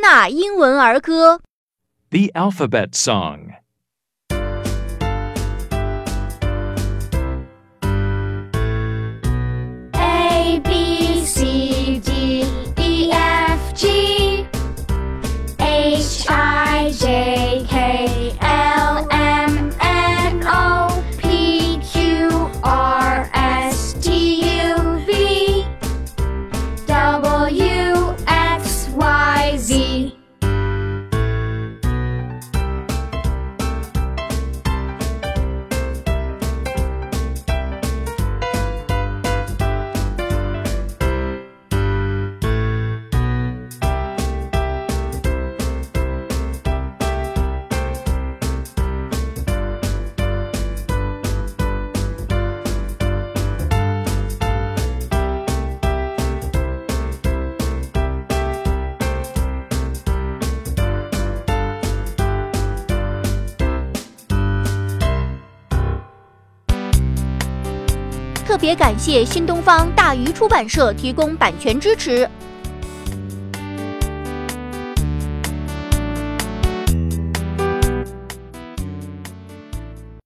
[0.00, 1.40] 纳英文儿歌。
[2.10, 3.56] The Alphabet Song.
[68.51, 72.29] 特别感谢新东方大鱼出版社提供版权支持。